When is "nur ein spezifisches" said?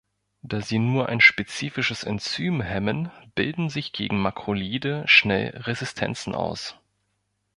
0.79-2.03